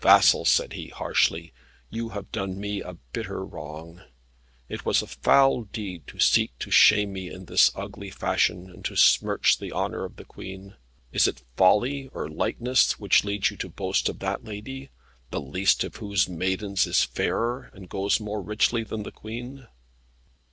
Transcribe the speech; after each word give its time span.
"Vassal," 0.00 0.44
said 0.44 0.72
he, 0.72 0.88
harshly, 0.88 1.52
"you 1.90 2.08
have 2.08 2.32
done 2.32 2.58
me 2.58 2.80
a 2.80 2.94
bitter 3.12 3.44
wrong. 3.44 4.02
It 4.68 4.84
was 4.84 5.00
a 5.00 5.06
foul 5.06 5.62
deed 5.62 6.08
to 6.08 6.18
seek 6.18 6.58
to 6.58 6.72
shame 6.72 7.12
me 7.12 7.30
in 7.30 7.44
this 7.44 7.70
ugly 7.72 8.10
fashion, 8.10 8.68
and 8.68 8.84
to 8.86 8.96
smirch 8.96 9.56
the 9.58 9.70
honour 9.72 10.04
of 10.04 10.16
the 10.16 10.24
Queen. 10.24 10.74
Is 11.12 11.28
it 11.28 11.44
folly 11.56 12.08
or 12.08 12.28
lightness 12.28 12.98
which 12.98 13.22
leads 13.22 13.48
you 13.52 13.56
to 13.58 13.68
boast 13.68 14.08
of 14.08 14.18
that 14.18 14.42
lady, 14.42 14.90
the 15.30 15.40
least 15.40 15.84
of 15.84 15.94
whose 15.98 16.28
maidens 16.28 16.88
is 16.88 17.04
fairer, 17.04 17.70
and 17.72 17.88
goes 17.88 18.18
more 18.18 18.42
richly, 18.42 18.82
than 18.82 19.04
the 19.04 19.12
Queen?" 19.12 19.68